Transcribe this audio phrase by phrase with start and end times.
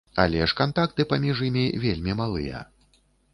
[0.21, 2.65] Але ж кантакты паміж імі вельмі малыя.